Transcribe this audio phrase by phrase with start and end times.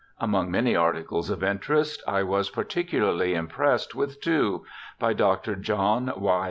[0.17, 4.65] Among many articles of interest, I was particularly impressed with two
[4.97, 5.55] by Dr.
[5.55, 6.39] John Y.